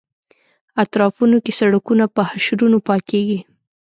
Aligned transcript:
اطرافونو 0.83 1.37
کې 1.43 1.51
سړکونه 1.59 2.05
په 2.15 2.21
حشرونو 2.29 2.77
پاکېږي. 2.87 3.39